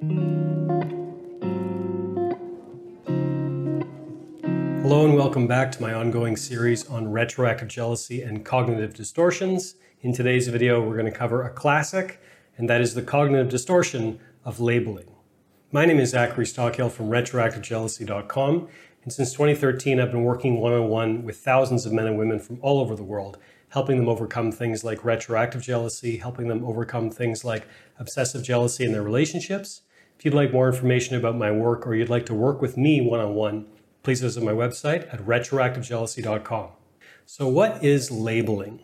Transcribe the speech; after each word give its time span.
Hello, 0.00 0.14
and 5.04 5.14
welcome 5.14 5.46
back 5.46 5.70
to 5.72 5.82
my 5.82 5.92
ongoing 5.92 6.38
series 6.38 6.88
on 6.88 7.12
retroactive 7.12 7.68
jealousy 7.68 8.22
and 8.22 8.42
cognitive 8.42 8.94
distortions. 8.94 9.74
In 10.00 10.14
today's 10.14 10.48
video, 10.48 10.80
we're 10.80 10.96
going 10.96 11.04
to 11.04 11.18
cover 11.18 11.42
a 11.42 11.50
classic, 11.50 12.18
and 12.56 12.66
that 12.70 12.80
is 12.80 12.94
the 12.94 13.02
cognitive 13.02 13.50
distortion 13.50 14.18
of 14.42 14.58
labeling. 14.58 15.14
My 15.70 15.84
name 15.84 16.00
is 16.00 16.12
Zachary 16.12 16.46
Stockill 16.46 16.90
from 16.90 17.10
retroactivejealousy.com, 17.10 18.68
and 19.02 19.12
since 19.12 19.32
2013, 19.32 20.00
I've 20.00 20.12
been 20.12 20.24
working 20.24 20.60
one 20.60 20.72
on 20.72 20.88
one 20.88 21.24
with 21.24 21.36
thousands 21.36 21.84
of 21.84 21.92
men 21.92 22.06
and 22.06 22.16
women 22.16 22.38
from 22.38 22.58
all 22.62 22.80
over 22.80 22.96
the 22.96 23.04
world, 23.04 23.36
helping 23.68 23.98
them 23.98 24.08
overcome 24.08 24.50
things 24.50 24.82
like 24.82 25.04
retroactive 25.04 25.60
jealousy, 25.60 26.16
helping 26.16 26.48
them 26.48 26.64
overcome 26.64 27.10
things 27.10 27.44
like 27.44 27.68
obsessive 27.98 28.42
jealousy 28.42 28.86
in 28.86 28.92
their 28.92 29.02
relationships. 29.02 29.82
If 30.20 30.26
you'd 30.26 30.34
like 30.34 30.52
more 30.52 30.68
information 30.68 31.16
about 31.16 31.38
my 31.38 31.50
work 31.50 31.86
or 31.86 31.94
you'd 31.94 32.10
like 32.10 32.26
to 32.26 32.34
work 32.34 32.60
with 32.60 32.76
me 32.76 33.00
one 33.00 33.20
on 33.20 33.34
one, 33.34 33.64
please 34.02 34.20
visit 34.20 34.42
my 34.42 34.52
website 34.52 35.10
at 35.10 35.20
retroactivejealousy.com. 35.20 36.68
So, 37.24 37.48
what 37.48 37.82
is 37.82 38.10
labeling? 38.10 38.80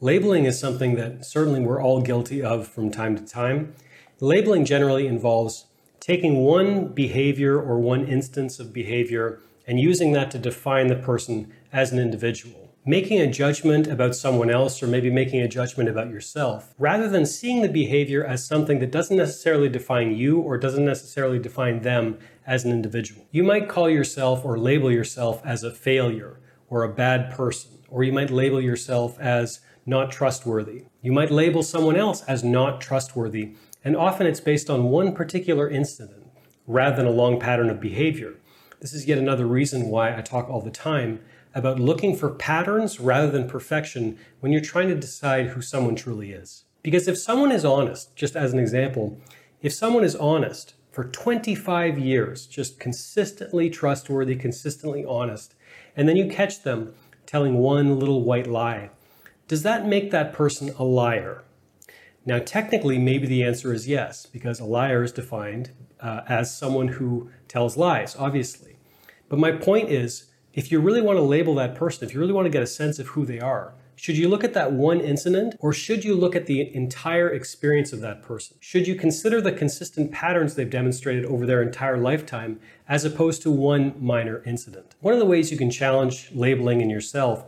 Labeling 0.00 0.44
is 0.44 0.58
something 0.58 0.96
that 0.96 1.24
certainly 1.24 1.60
we're 1.60 1.80
all 1.80 2.00
guilty 2.02 2.42
of 2.42 2.66
from 2.66 2.90
time 2.90 3.14
to 3.14 3.24
time. 3.24 3.76
Labeling 4.18 4.64
generally 4.64 5.06
involves 5.06 5.66
taking 6.00 6.38
one 6.38 6.88
behavior 6.88 7.62
or 7.62 7.78
one 7.78 8.04
instance 8.08 8.58
of 8.58 8.72
behavior 8.72 9.38
and 9.68 9.78
using 9.78 10.10
that 10.14 10.32
to 10.32 10.38
define 10.40 10.88
the 10.88 10.96
person 10.96 11.52
as 11.72 11.92
an 11.92 12.00
individual. 12.00 12.71
Making 12.84 13.20
a 13.20 13.30
judgment 13.30 13.86
about 13.86 14.16
someone 14.16 14.50
else 14.50 14.82
or 14.82 14.88
maybe 14.88 15.08
making 15.08 15.40
a 15.40 15.46
judgment 15.46 15.88
about 15.88 16.10
yourself, 16.10 16.74
rather 16.80 17.08
than 17.08 17.24
seeing 17.24 17.62
the 17.62 17.68
behavior 17.68 18.24
as 18.24 18.44
something 18.44 18.80
that 18.80 18.90
doesn't 18.90 19.16
necessarily 19.16 19.68
define 19.68 20.16
you 20.16 20.40
or 20.40 20.58
doesn't 20.58 20.84
necessarily 20.84 21.38
define 21.38 21.82
them 21.82 22.18
as 22.44 22.64
an 22.64 22.72
individual. 22.72 23.24
You 23.30 23.44
might 23.44 23.68
call 23.68 23.88
yourself 23.88 24.44
or 24.44 24.58
label 24.58 24.90
yourself 24.90 25.40
as 25.44 25.62
a 25.62 25.70
failure 25.70 26.40
or 26.68 26.82
a 26.82 26.92
bad 26.92 27.30
person, 27.30 27.70
or 27.88 28.02
you 28.02 28.12
might 28.12 28.30
label 28.30 28.60
yourself 28.60 29.16
as 29.20 29.60
not 29.86 30.10
trustworthy. 30.10 30.86
You 31.02 31.12
might 31.12 31.30
label 31.30 31.62
someone 31.62 31.94
else 31.94 32.22
as 32.22 32.42
not 32.42 32.80
trustworthy, 32.80 33.54
and 33.84 33.94
often 33.94 34.26
it's 34.26 34.40
based 34.40 34.68
on 34.68 34.90
one 34.90 35.14
particular 35.14 35.70
incident 35.70 36.26
rather 36.66 36.96
than 36.96 37.06
a 37.06 37.10
long 37.10 37.38
pattern 37.38 37.70
of 37.70 37.80
behavior. 37.80 38.34
This 38.82 38.94
is 38.94 39.06
yet 39.06 39.16
another 39.16 39.46
reason 39.46 39.90
why 39.90 40.18
I 40.18 40.22
talk 40.22 40.50
all 40.50 40.60
the 40.60 40.68
time 40.68 41.20
about 41.54 41.78
looking 41.78 42.16
for 42.16 42.30
patterns 42.30 42.98
rather 42.98 43.30
than 43.30 43.48
perfection 43.48 44.18
when 44.40 44.50
you're 44.50 44.60
trying 44.60 44.88
to 44.88 44.96
decide 44.96 45.46
who 45.46 45.62
someone 45.62 45.94
truly 45.94 46.32
is. 46.32 46.64
Because 46.82 47.06
if 47.06 47.16
someone 47.16 47.52
is 47.52 47.64
honest, 47.64 48.16
just 48.16 48.34
as 48.34 48.52
an 48.52 48.58
example, 48.58 49.20
if 49.60 49.72
someone 49.72 50.02
is 50.02 50.16
honest 50.16 50.74
for 50.90 51.04
25 51.04 51.96
years, 51.96 52.44
just 52.44 52.80
consistently 52.80 53.70
trustworthy, 53.70 54.34
consistently 54.34 55.04
honest, 55.04 55.54
and 55.96 56.08
then 56.08 56.16
you 56.16 56.26
catch 56.26 56.64
them 56.64 56.92
telling 57.24 57.58
one 57.58 58.00
little 58.00 58.24
white 58.24 58.48
lie, 58.48 58.90
does 59.46 59.62
that 59.62 59.86
make 59.86 60.10
that 60.10 60.32
person 60.32 60.74
a 60.76 60.82
liar? 60.82 61.44
Now, 62.26 62.40
technically, 62.40 62.98
maybe 62.98 63.28
the 63.28 63.44
answer 63.44 63.72
is 63.72 63.86
yes, 63.86 64.26
because 64.26 64.58
a 64.58 64.64
liar 64.64 65.04
is 65.04 65.12
defined 65.12 65.70
uh, 66.00 66.22
as 66.28 66.56
someone 66.56 66.88
who 66.88 67.30
tells 67.46 67.76
lies, 67.76 68.16
obviously. 68.16 68.71
But 69.32 69.38
my 69.38 69.52
point 69.52 69.88
is, 69.88 70.26
if 70.52 70.70
you 70.70 70.78
really 70.78 71.00
want 71.00 71.16
to 71.16 71.22
label 71.22 71.54
that 71.54 71.74
person, 71.74 72.06
if 72.06 72.12
you 72.12 72.20
really 72.20 72.34
want 72.34 72.44
to 72.44 72.50
get 72.50 72.62
a 72.62 72.66
sense 72.66 72.98
of 72.98 73.06
who 73.06 73.24
they 73.24 73.40
are, 73.40 73.72
should 73.96 74.18
you 74.18 74.28
look 74.28 74.44
at 74.44 74.52
that 74.52 74.72
one 74.72 75.00
incident 75.00 75.54
or 75.58 75.72
should 75.72 76.04
you 76.04 76.14
look 76.14 76.36
at 76.36 76.44
the 76.44 76.74
entire 76.74 77.30
experience 77.30 77.94
of 77.94 78.02
that 78.02 78.22
person? 78.22 78.58
Should 78.60 78.86
you 78.86 78.94
consider 78.94 79.40
the 79.40 79.50
consistent 79.50 80.12
patterns 80.12 80.54
they've 80.54 80.68
demonstrated 80.68 81.24
over 81.24 81.46
their 81.46 81.62
entire 81.62 81.96
lifetime 81.96 82.60
as 82.86 83.06
opposed 83.06 83.40
to 83.40 83.50
one 83.50 83.94
minor 83.98 84.42
incident? 84.44 84.96
One 85.00 85.14
of 85.14 85.18
the 85.18 85.24
ways 85.24 85.50
you 85.50 85.56
can 85.56 85.70
challenge 85.70 86.28
labeling 86.34 86.82
in 86.82 86.90
yourself 86.90 87.46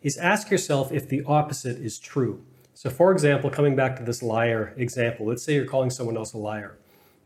is 0.00 0.16
ask 0.16 0.50
yourself 0.50 0.90
if 0.90 1.06
the 1.06 1.22
opposite 1.26 1.76
is 1.76 1.98
true. 1.98 2.42
So, 2.72 2.88
for 2.88 3.12
example, 3.12 3.50
coming 3.50 3.76
back 3.76 3.96
to 3.96 4.02
this 4.02 4.22
liar 4.22 4.72
example, 4.78 5.26
let's 5.26 5.42
say 5.42 5.52
you're 5.52 5.66
calling 5.66 5.90
someone 5.90 6.16
else 6.16 6.32
a 6.32 6.38
liar. 6.38 6.78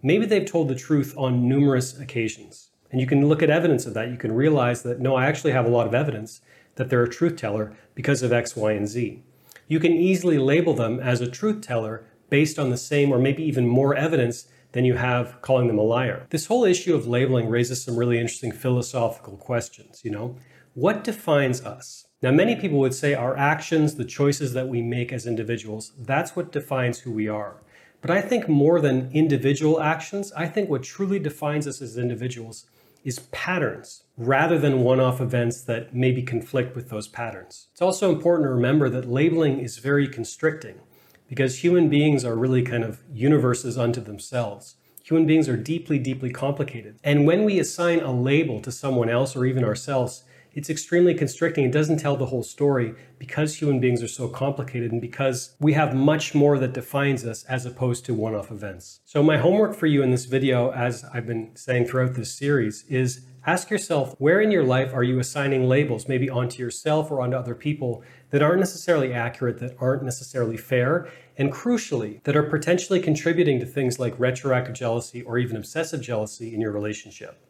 Maybe 0.03 0.26
they've 0.26 0.50
told 0.50 0.66
the 0.66 0.75
truth 0.75 1.15
on 1.16 1.49
numerous 1.49 1.97
occasions. 1.97 2.69
And 2.90 3.00
you 3.00 3.06
can 3.06 3.28
look 3.28 3.42
at 3.42 3.50
evidence 3.50 3.86
of 3.86 3.94
that. 3.94 4.10
You 4.10 4.16
can 4.16 4.32
realize 4.32 4.82
that, 4.82 5.00
no, 5.00 5.14
I 5.14 5.26
actually 5.26 5.52
have 5.52 5.66
a 5.66 5.70
lot 5.70 5.86
of 5.86 5.94
evidence 5.94 6.40
that 6.74 6.90
they're 6.90 7.04
a 7.04 7.08
truth 7.08 7.36
teller 7.36 7.76
because 7.94 8.22
of 8.22 8.32
X, 8.32 8.56
Y, 8.56 8.72
and 8.72 8.88
Z. 8.88 9.22
You 9.68 9.78
can 9.78 9.92
easily 9.92 10.38
label 10.38 10.74
them 10.74 10.98
as 10.98 11.20
a 11.20 11.30
truth 11.30 11.60
teller 11.60 12.04
based 12.28 12.58
on 12.58 12.70
the 12.70 12.76
same 12.76 13.12
or 13.12 13.18
maybe 13.18 13.42
even 13.44 13.66
more 13.66 13.94
evidence 13.94 14.46
than 14.72 14.84
you 14.84 14.94
have 14.94 15.40
calling 15.42 15.66
them 15.66 15.78
a 15.78 15.82
liar. 15.82 16.26
This 16.30 16.46
whole 16.46 16.64
issue 16.64 16.94
of 16.94 17.06
labeling 17.06 17.48
raises 17.48 17.82
some 17.82 17.96
really 17.96 18.18
interesting 18.18 18.52
philosophical 18.52 19.36
questions, 19.36 20.00
you 20.04 20.10
know? 20.10 20.36
What 20.74 21.02
defines 21.02 21.62
us? 21.62 22.06
Now, 22.22 22.30
many 22.30 22.54
people 22.54 22.78
would 22.78 22.94
say 22.94 23.14
our 23.14 23.36
actions, 23.36 23.96
the 23.96 24.04
choices 24.04 24.52
that 24.52 24.68
we 24.68 24.82
make 24.82 25.12
as 25.12 25.26
individuals, 25.26 25.92
that's 25.98 26.36
what 26.36 26.52
defines 26.52 27.00
who 27.00 27.12
we 27.12 27.28
are. 27.28 27.56
But 28.00 28.10
I 28.10 28.20
think 28.20 28.48
more 28.48 28.80
than 28.80 29.10
individual 29.12 29.80
actions, 29.80 30.32
I 30.32 30.46
think 30.46 30.70
what 30.70 30.82
truly 30.82 31.18
defines 31.18 31.66
us 31.66 31.82
as 31.82 31.98
individuals 31.98 32.66
is 33.05 33.21
patterns 33.31 34.05
rather 34.16 34.59
than 34.59 34.83
one 34.83 35.00
off 35.00 35.21
events 35.21 35.62
that 35.62 35.94
maybe 35.94 36.22
conflict 36.22 36.77
with 36.77 36.91
those 36.91 37.09
patterns. 37.09 37.69
It's 37.72 37.83
also 37.83 38.12
important 38.12 38.47
to 38.47 38.53
remember 38.53 38.88
that 38.91 39.09
labeling 39.09 39.59
is 39.59 39.78
very 39.78 40.06
constricting 40.06 40.81
because 41.28 41.62
human 41.62 41.88
beings 41.88 42.25
are 42.25 42.37
really 42.37 42.62
kind 42.62 42.84
of 42.84 43.00
universes 43.12 43.78
unto 43.78 44.00
themselves. 44.00 44.77
Human 45.05 45.27
beings 45.27 45.49
are 45.49 45.56
deeply, 45.56 45.99
deeply 45.99 46.31
complicated. 46.31 46.99
And 47.03 47.27
when 47.27 47.44
we 47.44 47.59
assign 47.59 48.00
a 48.00 48.12
label 48.12 48.61
to 48.61 48.71
someone 48.71 49.09
else 49.09 49.34
or 49.34 49.47
even 49.47 49.65
ourselves, 49.65 50.25
it's 50.53 50.71
extremely 50.71 51.15
constricting. 51.15 51.65
It 51.65 51.72
doesn't 51.72 51.99
tell 51.99 52.16
the 52.16 52.27
whole 52.27 52.43
story 52.43 52.94
because 53.19 53.56
human 53.56 53.81
beings 53.81 54.03
are 54.03 54.09
so 54.09 54.28
complicated 54.28 54.93
and 54.93 55.00
because 55.00 55.55
we 55.61 55.75
have 55.75 55.94
much 55.94 56.34
more 56.34 56.59
that 56.59 56.72
defines 56.72 57.25
us 57.25 57.44
as 57.44 57.66
opposed 57.66 58.05
to 58.06 58.15
one 58.15 58.34
off 58.34 58.50
events. 58.50 59.00
So, 59.05 59.22
my 59.22 59.38
homework 59.38 59.75
for 59.75 59.87
you 59.87 60.03
in 60.03 60.11
this 60.11 60.25
video, 60.25 60.71
as 60.72 61.05
I've 61.12 61.27
been 61.27 61.50
saying 61.55 61.87
throughout 61.87 62.15
this 62.15 62.34
series, 62.34 62.84
is 62.88 63.27
ask 63.47 63.71
yourself 63.71 64.15
where 64.19 64.41
in 64.41 64.50
your 64.50 64.65
life 64.65 64.93
are 64.93 65.03
you 65.03 65.19
assigning 65.19 65.69
labels, 65.69 66.09
maybe 66.09 66.28
onto 66.28 66.62
yourself 66.62 67.11
or 67.11 67.21
onto 67.21 67.37
other 67.37 67.55
people, 67.55 68.03
that 68.31 68.43
aren't 68.43 68.61
necessarily 68.61 69.12
accurate, 69.12 69.59
that 69.59 69.77
aren't 69.81 70.03
necessarily 70.03 70.56
fair, 70.56 71.09
and 71.37 71.53
crucially, 71.53 72.22
that 72.25 72.37
are 72.37 72.43
potentially 72.43 73.00
contributing 73.00 73.61
to 73.61 73.67
things 73.67 73.99
like 73.99 74.19
retroactive 74.19 74.75
jealousy 74.75 75.22
or 75.22 75.38
even 75.38 75.56
obsessive 75.56 76.00
jealousy 76.00 76.55
in 76.55 76.61
your 76.61 76.72
relationship. 76.72 77.50